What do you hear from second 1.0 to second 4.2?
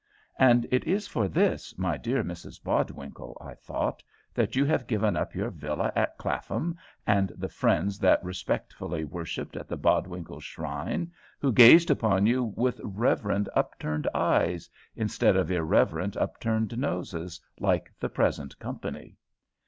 for this, my dear Mrs Bodwinkle," I thought,